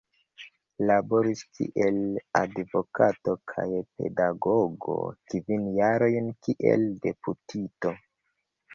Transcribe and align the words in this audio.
Laboris 0.91 1.43
kiel 1.57 1.99
advokato 2.41 3.37
kaj 3.53 3.67
pedagogo, 3.77 4.99
kvin 5.31 5.71
jarojn 5.79 6.37
kiel 6.45 6.93
deputito. 7.09 7.99